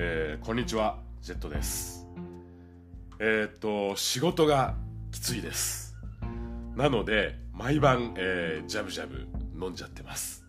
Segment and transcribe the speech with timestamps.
[0.00, 2.06] えー、こんにちは、ジェットです。
[3.18, 4.76] えー、っと、仕事が
[5.10, 5.96] きついです。
[6.76, 9.26] なので、毎晩、えー、ジャブジャブ
[9.60, 10.44] 飲んじゃってます。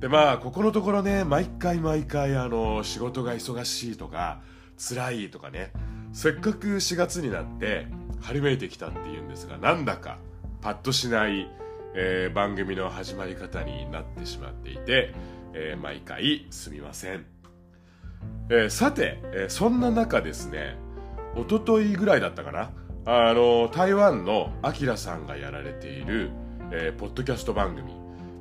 [0.00, 4.42] で、まあ、ここのところね、毎回毎回、あの、仕事が忙しいとか、
[4.76, 5.72] 辛いとかね、
[6.12, 7.86] せっかく4月になって、
[8.20, 10.18] 張りめいてきたっていうんですが、なんだか、
[10.60, 11.50] パッとしない、
[11.94, 15.14] えー番組の始まり方になってしまっていて、
[15.54, 17.39] えー毎回すみません。
[18.50, 20.76] えーさて、えーそんな中ですね、
[21.36, 22.70] 一昨日ぐらいだったかな、
[23.06, 26.30] あの、台湾のアキラさんがやられている、
[26.72, 27.92] えーポッドキャスト番組、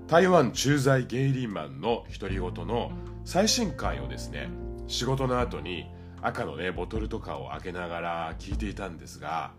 [0.07, 2.91] 台湾駐在ゲイリーマンの独り言の
[3.25, 4.49] 最新回をですね、
[4.88, 5.85] 仕事の後に
[6.21, 9.52] 赤のね、ボトルとかを開けながら聞いていたんですが、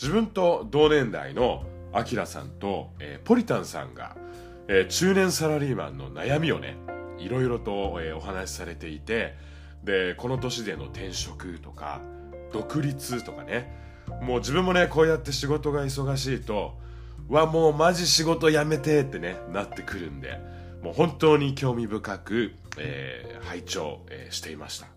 [0.00, 4.16] 自分と同年代のアキラさんと、えーポリタンさんが、
[4.68, 6.76] えー中年サラリーマンの悩みをね、
[7.18, 9.34] いろいろと、えーお話しされていて、
[9.86, 12.00] で、この年での転職とか、
[12.52, 13.72] 独立とかね、
[14.20, 16.76] もう自分もね、こうやって仕事が忙しいと、
[17.28, 20.40] わ、もうマジ仕事辞めてってね、なってくるんで、
[20.82, 24.88] もう本当に興味深く、えー拝聴、えーしていました。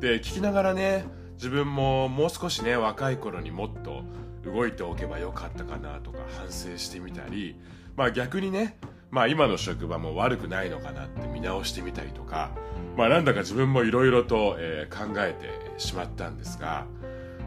[0.00, 4.02] で、聞きながらね、自分ももう少しね、若い頃にもっと
[4.44, 7.60] 動いておけばよかったかなとか反省してみたり、
[7.96, 8.78] まあ逆にね、
[9.10, 12.50] まあ今の職場も悪くないのかなって見直してみたりとか、
[12.96, 16.86] まあなんだか自分もいろいろと、えー考えてしまったんですが、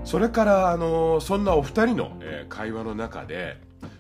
[0.03, 3.57] それから、あのそんなお二人の、えー会話の中で、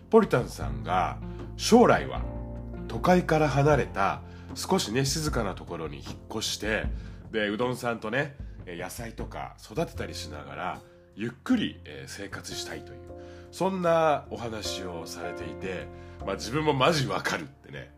[0.09, 1.17] ポリタンさんが
[1.57, 2.21] 将来は
[2.87, 4.21] 都会から離れた
[4.55, 6.83] 少しね静かなところに引っ越して
[7.31, 8.35] でうどんさんとね
[8.67, 10.79] 野菜とか育てたりしながら
[11.15, 12.99] ゆっくり、生活したいという。
[13.51, 15.87] そんなお話をされていて、
[16.25, 17.91] まあ、自分もマジわかるってね。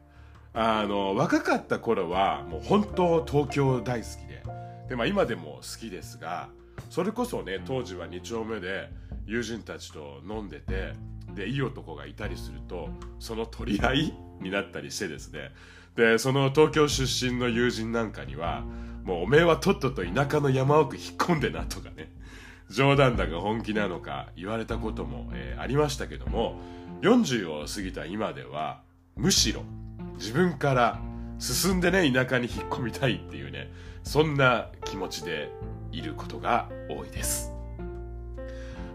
[0.56, 4.44] あの若かった頃はもう本当東京大好きで。
[4.90, 6.50] で、まあ、今でも好きですが
[6.90, 8.90] それこそね当時は2丁目で
[9.26, 10.94] 友人たちと飲んでて
[11.34, 12.90] でいい男がいたりすると
[13.20, 15.52] その取り合いになったりしてですね。
[15.96, 18.64] でその東京出身の友人なんかには
[19.04, 22.12] もうおめえはとっとと田舎の山奥引っ込んでなとかね
[22.70, 26.60] 冗談だか本気なのか言われたことも、えーありましたけども
[27.02, 28.82] 40を過ぎた今では
[29.16, 29.64] むしろ
[30.16, 31.00] 自分から
[31.40, 33.72] 進んでね田舎に引っ込みたいっていうね
[34.04, 35.50] そんな気持ちで
[35.92, 37.52] いることが多いです。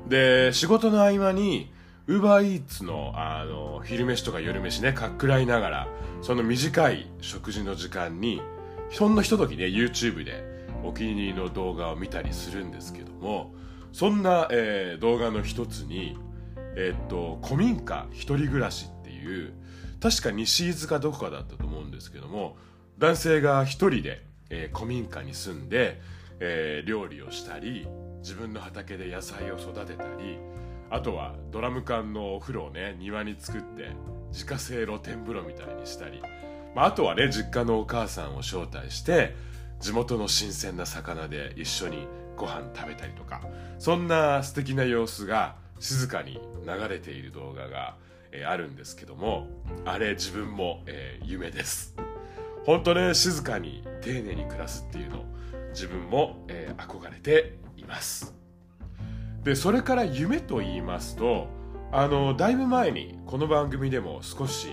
[0.08, 1.70] で仕事の合間に
[2.06, 5.88] ウーバーイーツのあの昼飯とか夜飯ねかっくらいながら
[6.22, 8.40] その短い食事の時間に
[8.98, 10.57] ほんのひとときね YouTube で
[10.88, 13.54] お気に入りの動画を見たりするんですけども
[13.92, 16.18] そんな、えー動画の一つに
[16.76, 19.52] えーっと古民家一人暮らしっていう
[20.00, 22.56] 確か西伊豆かどこかだったと思うんですけども
[22.98, 26.00] 男性が一人で、えー古民家に住んで、
[26.40, 27.86] えー料理をしたり
[28.20, 30.38] 自分の畑で野菜を育てたり
[30.90, 33.90] あとはドラム缶のお風呂をね庭に作って
[34.32, 36.22] 自家製露天風呂みたいにしたり、
[36.74, 39.34] まあ、あとはね実家のお母さんを招待して
[39.80, 42.06] 地元の新鮮な魚で一緒に
[42.36, 43.40] ご飯食べたりとか。
[43.78, 47.96] そんな素敵な様子が静かに流れている動画が、
[48.32, 49.46] えーあるんですけども
[49.84, 51.94] あれ自分も、えー夢です。
[52.66, 55.24] 本当ね静かに丁寧に暮らすっていうの
[55.70, 58.34] 自分も、えー憧れています。
[59.44, 61.46] でそれから夢と言いますと
[61.92, 64.68] あのだいぶ前にこの番組でも少し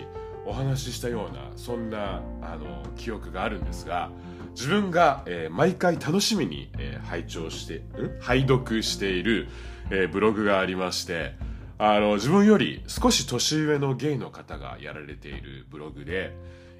[0.45, 4.09] お話ししたようなそんなあの記憶があるんですが
[4.55, 7.83] 自分が、えー毎回楽しみに、えー拝聴して
[8.21, 9.47] 拝読している、
[9.91, 11.33] えーブログがありまして
[11.77, 16.33] あの自分より少し年上のゲイの方がやられているブログで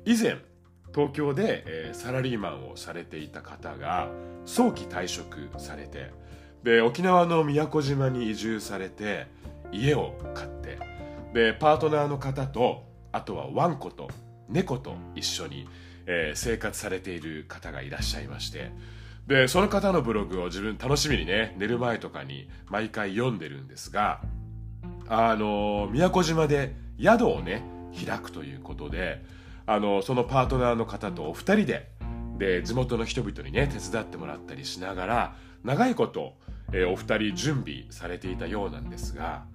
[0.06, 0.38] 以前
[0.94, 4.10] 東京で、えーサラリーマンをされていた方が
[4.46, 6.12] 早期退職されて
[6.64, 9.28] で沖縄の宮古島に移住されて
[9.72, 10.80] 家を買って
[11.34, 14.10] でパートナーの方とあとはワンコと
[14.50, 15.68] 猫と一緒に、
[16.06, 18.72] えー生活されている方がいらっしゃいまして。
[19.28, 24.22] でその方のブログを自分楽しみにね寝る前とかに毎回読んでるんですが
[25.08, 27.64] あの宮古島で宿をね
[28.06, 29.24] 開くということで
[29.66, 31.90] あのそのパートナーの方とお二人で
[32.38, 36.34] で地元の人々にね手伝ってもらったりしながら長いこと、
[36.72, 39.46] えーお二人準備されていたようなんですが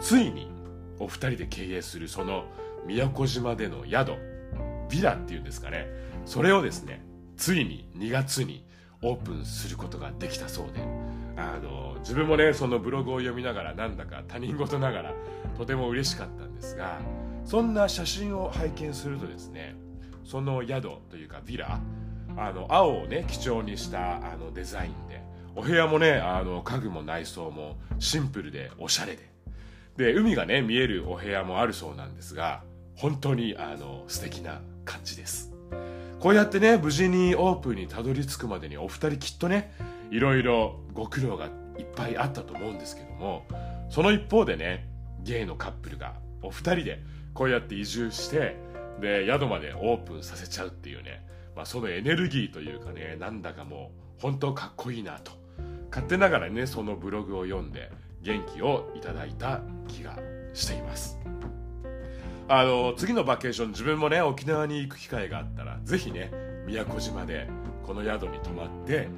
[0.00, 0.50] ついに
[0.98, 2.46] お二人で経営するその
[2.84, 4.12] 宮古島での宿
[4.90, 5.86] ビラっていうんですかね。
[6.26, 7.02] それをですね
[7.36, 8.66] ついに2月に
[9.02, 10.80] オープンすることができたそうで。
[11.36, 15.14] あの自分もねそのブログを読みながらなんだか他人事ながら
[15.56, 16.98] とても嬉しかったんですが
[17.46, 19.74] そんな写真を拝見するとですね
[20.24, 21.80] その宿というかビラ
[22.36, 25.22] あの青をね基調にしたあのデザインで
[25.56, 29.30] お部屋もねあの家具も内装もシンプルでおしゃれで。
[29.96, 32.62] で海がね見えるお部屋もあるそうなんですが
[32.96, 35.52] 本当にあの素敵な感じです。
[36.18, 39.72] こうやってね無事にオープンにたどり着くまでにお二人きっとね
[40.10, 41.46] いろいろご苦労が
[41.78, 43.46] いっぱいあったと思うんですけども
[43.88, 44.86] その一方でね
[45.22, 47.02] ゲイのカップルがお二人で
[47.32, 48.56] こうやって移住して
[49.00, 51.24] で宿までオープンさせちゃうっていうね、
[51.56, 55.32] まあ、そのエネルギーというかねなんだかもう本当かっこいいなと。
[55.90, 57.90] 勝手ながらねそのブログを読んで
[58.22, 60.18] 元気をいただいた気が
[60.52, 61.18] しています。
[62.52, 66.32] あの次のバケーション自分もね沖縄に行く機会があったらぜひね
[66.66, 67.48] 宮古島で
[67.86, 69.08] この宿に泊まって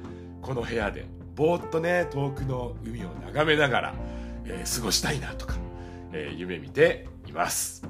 [0.43, 3.93] この部屋でぼーっとね遠くの海を眺めながら、
[4.45, 5.55] えー、過ごしたいなとか、
[6.11, 7.87] えー、夢見ています。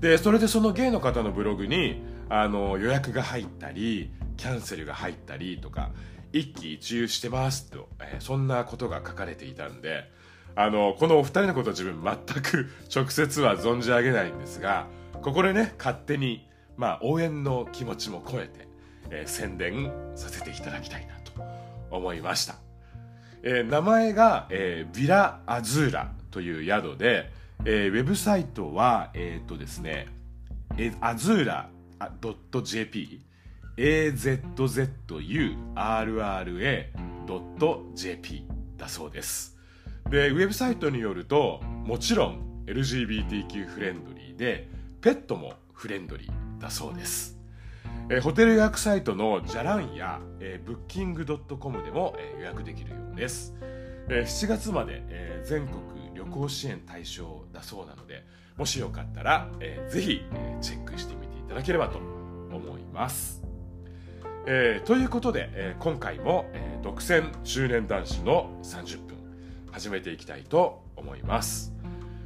[0.00, 5.92] でそれでそのゲイの方のブログにあの予約が入ったりキャンセルが入ったりとか
[6.32, 10.10] 一喜一憂してますと、えー、そんなことが書かれていたんで
[10.58, 14.86] あのこのお二人のことは自分全く直接は存じ上げないんですが
[15.22, 16.48] ここでね勝手に、
[16.78, 18.66] まあ、応援の気持ちも込めて、
[19.10, 21.32] えー、宣伝させていただきたいなと
[21.90, 22.56] 思いました、
[23.42, 27.30] えー、名前が、えー、ビラ・アズーラという宿で、
[27.66, 30.08] えー、ウェブサイトはえっ、とですね
[31.00, 31.68] アズーラ
[32.62, 33.20] .jp
[33.76, 34.86] azzurra.jp
[38.76, 39.55] だそうです。
[40.10, 44.68] で、ウェブサイトによると、もちろん LGBTQ フレンドリーで、
[45.00, 47.36] ペットもフレンドリーだそうです。
[48.08, 53.54] えホテル予約サイトのじゃらんや、えー、booking.com でも、えー、予約できるようです。
[54.08, 55.80] えー、7月まで、えー、全国
[56.14, 58.24] 旅行支援対象だそうなので、
[58.56, 63.42] もしよかったら、えー、ぜひ、えー、チェックしてみていただければと思います。
[64.46, 69.05] えー、ということで、えー、今回も、えー、独占中年男子の30分
[69.76, 71.74] 始めていきたいと思います、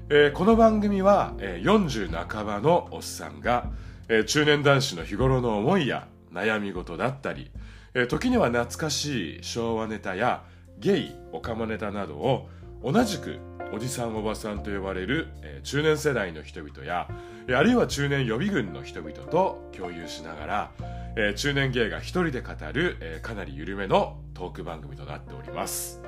[0.09, 3.73] えー、この番組は、え、40半ばのおっさんが、
[4.09, 7.51] え、中年男子の日頃の思いや悩み事だったり、
[7.95, 10.45] え、時には懐かしい昭和ネタや
[10.79, 12.49] ゲイオカマネタなどを
[12.85, 13.41] 同じく
[13.73, 17.09] おじさんおばさんと呼ばれる、え、中年世代の人々や
[17.49, 20.71] あるいは中年予備軍の人々と共有しながら
[21.17, 26.00] え、中年芸が一人で語る、え、かなり緩めのトーク番組となっております、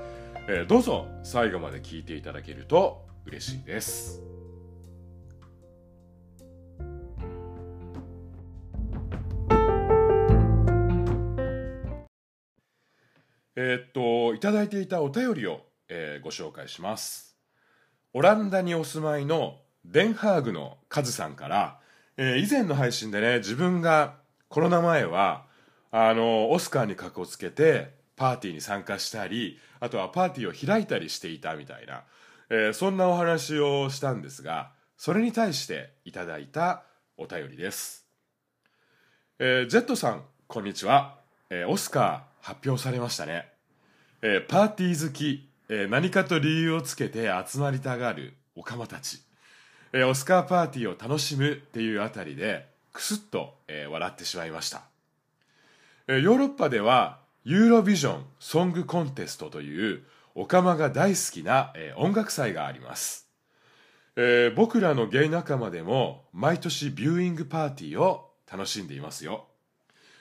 [0.48, 4.20] えー、どうぞ最後まで聞いていただけると嬉しいです。
[13.54, 17.36] えー、っといただいていたお便りを、えー、ご紹介します。
[18.12, 21.78] オランダにお住まいのデンハーグのカズさんから、
[22.16, 24.16] えー、以前の配信でね自分が
[24.48, 25.44] コロナ前は
[25.92, 32.02] あのオスカーにかこつけてパーティーに参加したりあとはパーティーを開いたりしていたみたいな、
[32.50, 36.84] えー、そんなお話をしたんですがそれに対していただいた
[37.16, 38.06] お便りです、
[39.38, 41.16] えー、ジェットさんこんにちは、
[41.50, 43.48] えー、オスカー発表されましたね、
[44.20, 49.22] えー、パーティー好き、えー、何かと理由をつけて集まりたがるオカマたち、
[49.92, 54.82] えー、オスカーパーティーを楽しむっていうあたりでくすっと、えー、笑ってしまいました、
[56.06, 60.04] えー、ヨーロッパではユーロビジョンソングコンテストという
[60.36, 63.28] オカマが大好きな、えー、音楽祭があります、
[64.14, 69.46] えー、僕らのゲイ仲間でも毎年ビューイングパーティーを楽しんでいますよ、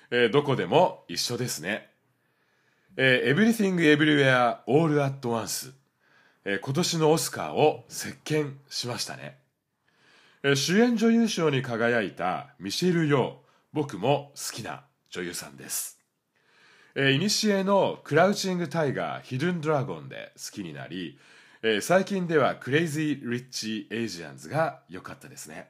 [0.09, 1.89] えー、どこでも一緒ですね、
[2.97, 5.73] えー、Everything Everywhere All at Once、
[6.43, 9.37] えー、今年のオスカーを席巻しましたね。
[10.43, 13.33] え主演女優賞に輝いたミシェル・ヨー
[13.73, 16.00] 僕も好きな女優さんです。
[16.95, 21.17] えいにしえの Crouching Tiger, Hidden Dragon で好きになり
[21.63, 25.69] え最近では Crazy Rich Asians が良かったですね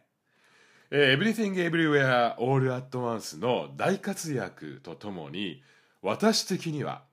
[0.89, 5.61] Everything Everywhere All at Once の大活躍とともに
[6.01, 7.03] 私的には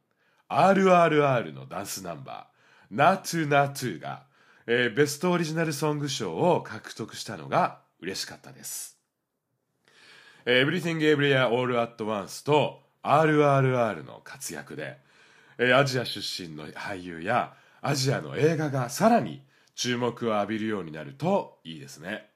[0.48, 4.28] RRR のダンスナンバー Naatu Naatu が
[4.70, 8.98] えー、 Best Original Song 賞を獲得したのが嬉しかったです。
[10.44, 14.98] えー、Everything Everywhere All at Once と RRR の活躍で、
[15.58, 19.42] えー、アジア出身の俳優やアジアの映画がさらに
[19.74, 22.28] 注目を浴びるようになるといいですね。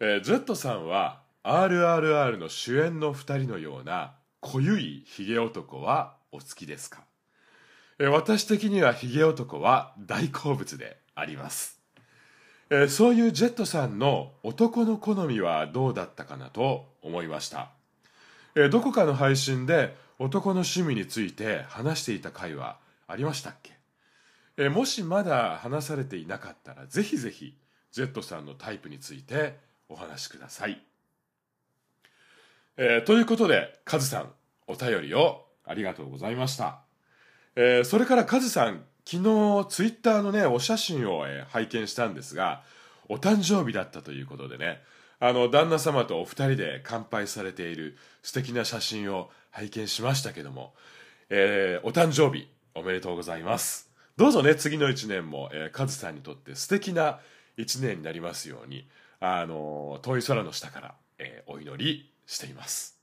[0.00, 7.04] えー、ジェットさんは RRR の主演の2人のような濃ゆいヒゲ男はお好きですか、
[7.98, 11.80] えー、私的にはヒゲ男は大好物であります、
[12.70, 17.70] えー、そういうジェットさんの男の好みはどうだったかなと思いました、
[18.56, 23.72] えどこかの配信で男の趣味について話していた回はありましたっけ、
[24.56, 27.56] えもしまだ話されていなかったらぜひぜひ
[27.90, 29.56] Z さんのタイプについて
[29.88, 30.80] お話しください。
[32.76, 34.32] えーということで、カズさん、
[34.66, 36.80] お便りをありがとうございました。
[37.54, 42.62] えーそれからカズさん、昨日ツイッターのね、お写真を、えー拝見したんですが、
[43.08, 44.82] お誕生日だったということでね、
[45.26, 50.74] あの、旦那様とお二人で乾杯されている素敵な写真を拝見しましたけども、
[51.30, 53.90] えーお誕生日おめでとうございます。
[54.18, 57.20] どうぞね、次の一年も、えーカズさんにとって素敵な
[57.56, 58.86] 一年になりますように、
[59.18, 63.00] あの、遠い空の下から、えーお祈りしています。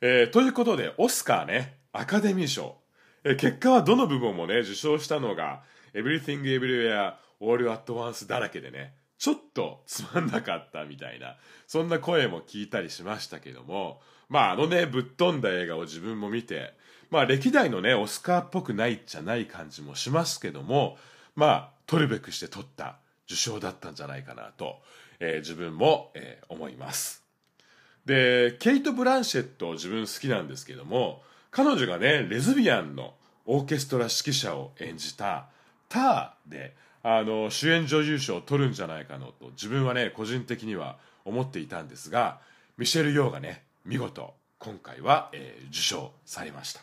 [0.00, 2.74] えーということで、オスカーね、アカデミー賞。
[3.22, 5.62] えー結果はどの部門もね、受賞したのが、
[5.94, 11.36] Everything Everywhere All at Once だらけでね、ちょっとつまんなかったみたいな、
[11.68, 16.74] そんな声も聞いたりしましたけども、まああのね、ぶっ飛んだ映画を自分も見て、
[17.08, 20.98] まあ歴代のね、オスカーっぽくないじゃない感じもしますけども、
[21.36, 24.80] まあ、取るべくして取った受賞だったんじゃないかなと、
[25.20, 27.22] えー自分も、えー思います。
[28.04, 33.14] でケイト・ブランシェット自分好きなんですけども彼女がねレズビアンの
[33.46, 35.46] オーケストラ指揮者を演じた
[35.88, 42.38] 「ター」であの主演女優賞を取るんじゃないかのと自分はね個人的には思っていたんですが
[42.78, 46.82] ミシェル・ヨーがね見事今回は、えー受賞されました。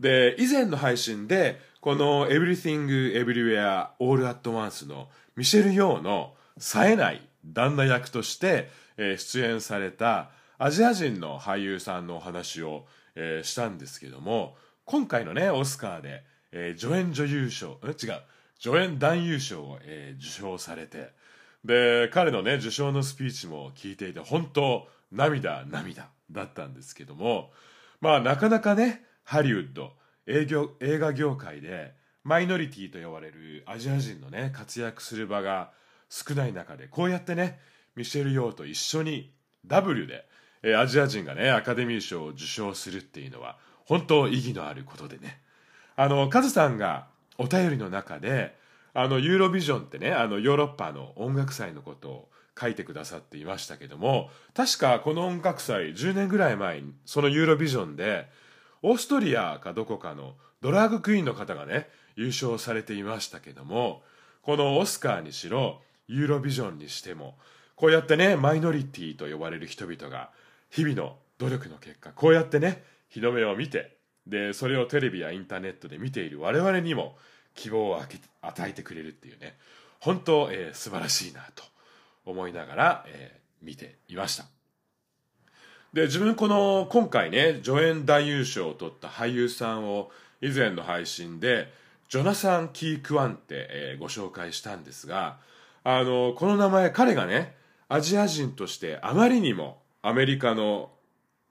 [0.00, 18.20] で以前の配信でこの「Everything Everywhere All at Once」のミシェル・ヨーの冴えない旦那役として、えー出演されたアジア人の俳優さんのお話を、えーしたんですけども今回のねオスカーで、えー助演女優賞違う。
[18.60, 21.10] 助演男優賞を、えー受賞されて
[21.64, 27.50] で彼のね受賞のスピーチも聞いていて本当涙涙だったんですけども
[28.00, 29.92] まあなかなかねハリウッド
[30.26, 35.72] 営業映画業界でマイノリティと呼ばれるアジア人のね活躍する場が
[36.08, 37.58] 少ない中でこうやってね
[37.96, 39.32] ミシェル・ヨーと一緒に
[39.66, 40.26] W で、
[40.62, 45.40] えーアジア人がねアカデミー賞を受賞するっていうのは本当意義のあることでね。
[45.96, 47.09] あのカズさんが
[47.40, 48.54] お便りの中で
[48.92, 52.28] あのユーロビジョンってねあのヨーロッパの音楽祭のことを
[52.60, 58.28] 書いてくださっていましたけども確かこの音楽祭10年ぐらい前にそのユーロビジョンで
[58.82, 64.02] オーストリアかどこかのドラァグクイーンの方がね優勝されていましたけども
[64.42, 67.36] このオスカーにしろユーロビジョンにしても
[67.74, 70.28] こうやってねマイノリティと呼ばれる人々が
[70.68, 73.96] 日々の努力の結果こうやってね日の目を見て
[74.30, 77.16] でそれをテレビやインターネットで見ている我々にも
[77.54, 78.00] 希望を
[78.40, 79.58] 与えてくれるっていうね。
[79.98, 81.62] 本当、えー素晴らしいなと
[82.24, 84.46] 思いながら、えー見ていました。
[85.92, 90.10] で自分この今回ね助演男優賞を取った俳優さんを
[90.40, 91.70] 以前の配信で
[92.08, 95.36] ジョナサン・キー・クワンって、えーご紹介したんですが
[95.84, 97.54] あのこの名前彼がね
[97.88, 100.90] アジア人としてあまりにもアメリカの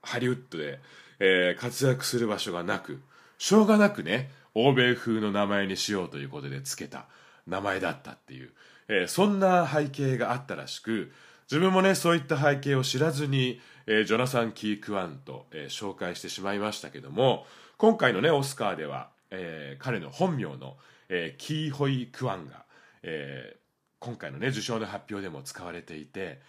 [0.01, 0.79] ハリウッドで、
[1.19, 3.01] えー活躍する場所がなく
[3.37, 7.05] しょうがなくね欧米風の名前にしようということでつけた
[7.47, 8.51] 名前だったっていう、
[8.87, 11.11] えーそんな背景があったらしく
[11.49, 17.45] 自分もねそういった背景を知らずに、えージョナサン・キー・クワンと、えー紹介してしまいましたけども
[17.77, 20.77] 今回のねオスカーでは、えー彼の本名の、
[21.09, 22.65] えーキー・ホイ・クワンが、
[23.03, 23.59] えー
[24.01, 26.39] 今回のね受賞の発表でも使われていて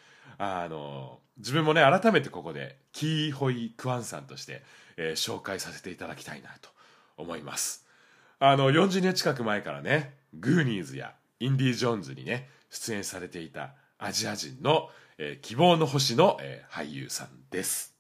[0.43, 4.63] あの自分もね改めてここでキー・ホイ・クワンさんとして、
[4.97, 6.71] えー紹介させていただきたいなと
[7.19, 7.87] 思います。
[8.39, 17.95] あの40年近く前からねグーニーズやインディ・ジョーンズにね出演されていたアジア人の、えー希望の星の、えー俳優さんです。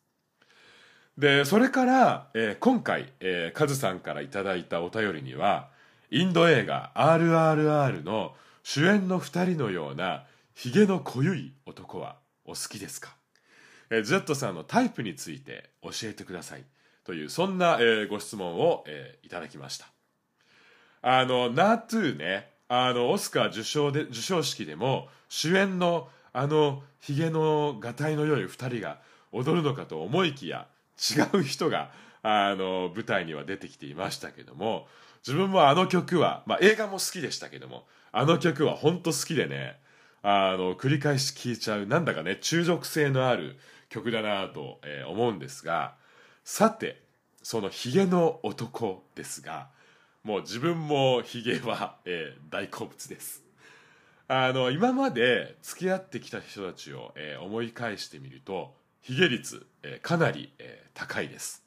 [1.18, 5.68] でそれから、えー今回、えーカズさんからいただいたお便りには
[6.10, 12.16] インド映画「RRR」の主演の2人のようなひげの濃ゆい男は
[12.50, 13.14] お好きですか、
[13.90, 16.64] えー、Z さんのタイプについて教えてください。
[17.04, 19.86] というそんな、えーご質問を、えーいただきました。
[21.02, 28.98] あのナートゥーねあのオスカー受賞で授賞式でも主演のあのひげのがたいの良い2人が
[29.32, 30.66] 踊るのかと思いきや
[30.98, 31.90] 違う人が
[32.22, 34.86] あの舞台には出てきていましたけども
[35.26, 39.80] 自分もあの曲は、まあ、映画も好きでしたけどもあの曲は本当好きでね
[40.22, 43.58] あの繰り返し聴いちゃうなんだかね中毒性のある
[43.88, 45.94] 曲だなと、思うんですが
[46.44, 47.02] さて
[47.42, 49.68] そのヒゲの男ですが
[50.22, 53.42] もう自分もヒゲは、えー大好物です
[54.28, 61.64] あの今まで付き合ってきた人たちを、えー思い返してみるとヒゲ率、えー、かなり、えー、高いです。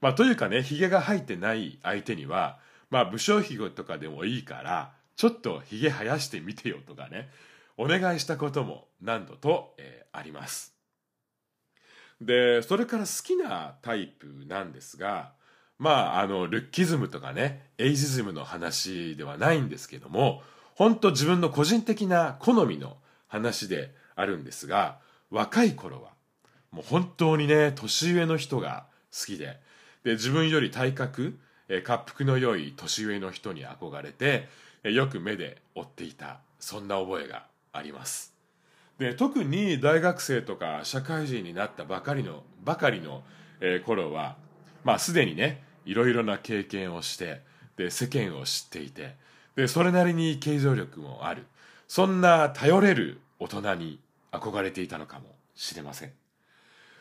[0.00, 2.58] まあ、というかね、ヒゲが生えてない相手には、
[2.90, 7.30] まあ、武将ヒゲとかでもいいから、ちょっとヒゲ生やしてみてよとかね、
[7.76, 10.74] お願いしたことも何度と、えー、あります。
[12.20, 15.32] で、それから好きなタイプなんですが、
[15.78, 20.42] まあ、あの、ルッキズムとかね、エイジズムの話ではないんですけども、
[20.74, 24.98] 本当自分の個人的な好みの話であるんですが、
[25.30, 26.10] 若い頃は、
[26.70, 29.60] もう本当にね、年上の人が好きで、
[30.04, 31.38] で、自分より体格、
[31.68, 34.48] え滑腹の良い年上の人に憧れて、
[34.84, 38.34] よく目で追っていた、そんな覚えがあります。
[38.98, 43.22] で、特に大学生とか社会人になったばかりの、ばかりの、
[43.60, 44.36] え頃は、
[44.84, 47.42] まあすでにね、いろいろな経験をして、
[47.76, 49.16] で、世間を知っていて、
[49.56, 51.46] で、それなりに経常力もある。
[51.88, 54.00] そんな頼れる大人に
[54.32, 56.12] 憧れていたのかもしれません。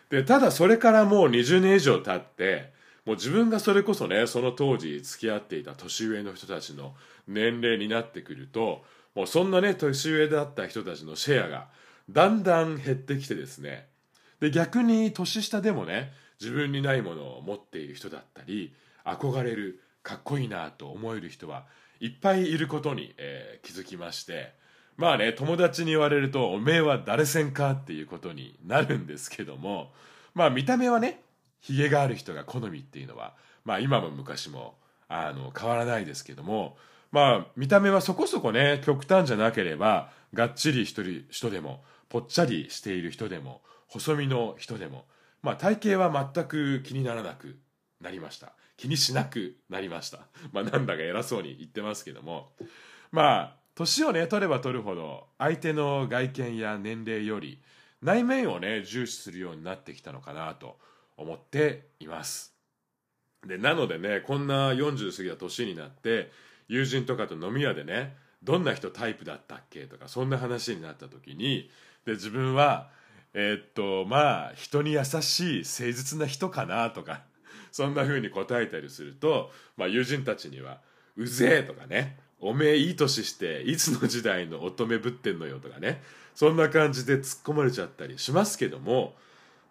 [0.10, 2.72] で、ただそれからもう20年以上経って、
[3.06, 6.96] もう自分がそれこそね、その当時付き合っていた年上の人たちの
[7.28, 11.68] 年齢になってくると、もうそんなね、年上だった人たちのシェアが
[12.10, 13.88] だんだん減ってきてですね、
[14.40, 18.74] で、逆に年下でもね、自分にないものを持っている人だったり、
[19.06, 21.66] 憧れる、かっこいいなと思える人は
[22.02, 24.54] いっぱいいることに、えー、気づきまして、
[24.98, 29.94] まあね、友達に言われると、おめえは誰せんかっていうことになるんですけども、
[30.36, 31.22] まあ見た目はね、
[31.62, 34.76] ヒゲがある人が好みっていうのは、まあ今も昔も、
[35.08, 36.76] あの、変わらないですけども、
[37.14, 45.06] まあ見た目はそこそこね、極端じゃなければ、がっちり一人、人でも、ぽっちゃりしている人でも、細身の人でも、
[45.44, 47.60] まあ体型は全く気にならなく
[48.02, 48.54] なりました。
[48.78, 50.22] 気にしなくなりました。
[50.52, 52.52] まあなんだか偉そうに言ってますけども、
[53.12, 57.62] まあ年をね、取れば取るほど、相手の外見や年齢より、
[58.02, 60.80] 内面をね、重視するようになってきたのかなと
[61.16, 62.56] 思っています。
[63.46, 66.32] で、なのでね、こんな40過ぎた年になって、
[66.68, 71.70] 友人とかと飲み屋でね、どんな人タイプだったっけとか、そんな話になった時に、
[72.06, 72.90] で、自分は、
[73.34, 77.24] えー、っと、まあ、人に優しい、誠実な人かなとか、
[77.72, 80.80] そんな風に答えたりすると、まあ、友人たちには、
[81.16, 86.02] うぜえとかね、おめえいい年していつの時代の乙女ぶってんのよとかね
[86.36, 89.16] そんな感じで突っ込まれちゃったりしますけども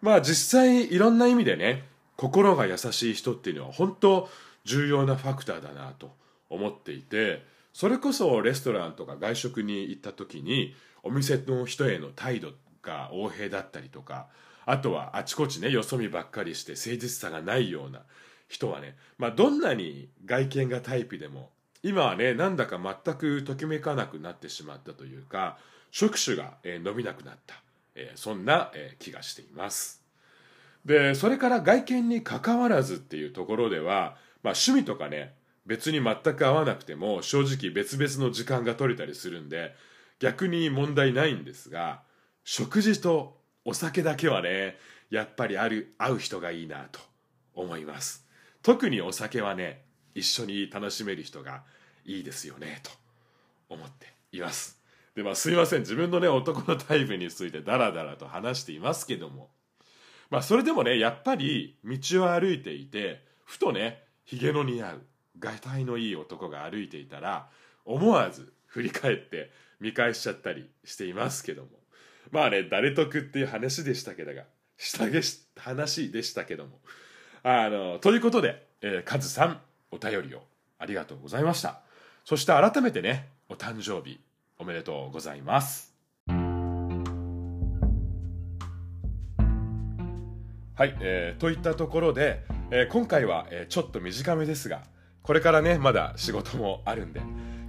[0.01, 1.83] まあ実際いろんな意味でね
[2.17, 4.27] 心が優しい人っていうのは本当
[4.65, 6.11] 重要なファクターだなと
[6.49, 12.51] 思っていてそれこそレストランとか外食に行った時にお店の人への態度
[12.81, 14.27] が横柄だったりとか
[14.65, 18.03] あとはあちこちねよそ見ばっかりして誠実さがないような
[18.47, 21.49] 人はねまあどんなに外見がタイプでも
[21.81, 25.57] 今はねなんだか全くときめかなくなってしまったというか
[25.91, 27.55] 触手が、えー、伸びなくなった、
[27.95, 30.01] えー、そんな、えー、気がしています。
[30.85, 35.33] でそれから外見にかかわらずっていうところでは、まあ、趣味とかね
[35.65, 39.73] 別に全く合わなくても正直別々の時間が取れたりするんで
[40.19, 42.01] 逆に問題ないんですが
[42.43, 44.77] 食事とお酒だけはね
[45.09, 46.99] やっぱりある合う人がいいなと
[47.53, 48.27] 思います。
[48.61, 49.83] 特にお酒はね
[50.15, 51.63] 一緒に楽しめる人が
[52.05, 52.91] いいですよねと
[53.69, 54.79] 思っています。
[55.15, 55.81] でまあすいません。
[55.81, 59.49] 自分のね男のタイプについてダラダラと話していますけども。
[60.29, 65.01] まあそれでもねやっぱり道を歩いていてふとねひげの似合う。
[65.39, 67.47] がたいのいい男が歩いていたら
[67.85, 71.69] 思わず振り返って見返しちゃったりしていますけども
[72.31, 74.43] まあね誰得っていう話でしたけどが
[74.77, 76.79] 下げし話でしたけども
[77.43, 79.59] あのということで、えー、カズさん
[79.91, 80.41] お便りを
[80.79, 81.81] ありがとうございました。
[82.25, 84.19] そして改めてね、お誕生日
[84.57, 85.93] おめでとうございます。
[90.75, 94.83] はい、えー、といったところで、えー、今回は、えー、ちょっと短めですが、
[95.23, 97.21] これからね、まだ仕事もあるんで、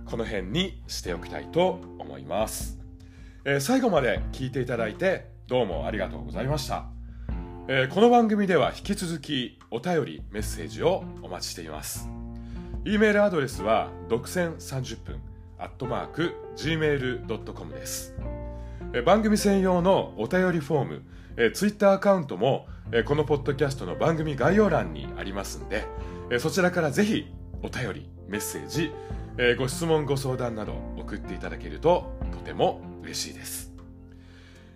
[0.05, 2.79] この辺にしておきたいと思います。
[3.45, 6.95] えー、最後まで聞いていただいて、どうもありがとうございました。
[7.67, 12.11] えー、この番組では引き続きお便りメッセージをお待ちしています
[12.85, 15.19] e メールアドレスは独占30分
[15.59, 18.15] アットマーク gmail.com です、
[18.93, 21.03] えー、番組専用のお便りフォーム、
[21.39, 25.87] えー、ツイッターアカウントも、えー、このポッドキャストの番組概要欄にありますんで、
[26.31, 27.33] えー、そちらからぜひ
[27.65, 28.93] お便りメッセージ、
[29.39, 33.73] えー、ご質問ご相談など送っていただけるととても嬉しいです。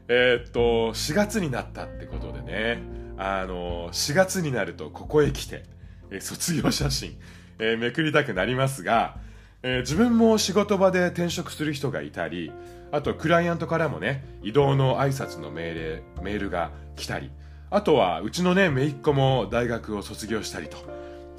[0.09, 2.81] えー、っと、4月になったってことでね、
[3.19, 5.65] あの、4月になるとここへ来て、
[6.11, 7.19] え卒業写真、
[7.59, 9.19] え、めくりたくなりますが、
[9.63, 12.53] え、自分も仕事場で転職する人がいたり、
[12.91, 17.31] あとクライアントからもね、移動の挨拶の命令、メールが来たり、
[17.69, 20.79] あとはうちのね姪っ子も大学を卒業したりと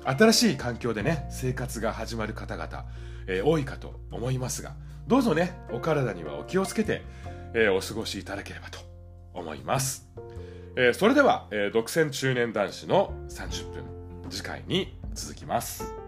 [0.03, 2.85] 新しい環境でね生活が始まる方々、
[3.27, 4.75] えー、多いかと思いますが
[5.07, 7.01] どうぞねお体にはお気をつけて、
[7.53, 8.79] えー、お過ごしいただければと
[9.33, 10.07] 思います、
[10.75, 13.83] えー、それでは、え独占中年男子の30分
[14.29, 15.98] 次回に続きます。